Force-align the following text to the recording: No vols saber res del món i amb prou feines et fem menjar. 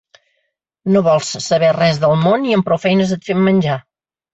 No 0.95 1.03
vols 1.09 1.29
saber 1.49 1.71
res 1.79 2.03
del 2.07 2.19
món 2.25 2.51
i 2.51 2.59
amb 2.59 2.71
prou 2.71 2.85
feines 2.91 3.17
et 3.21 3.33
fem 3.33 3.51
menjar. 3.51 3.83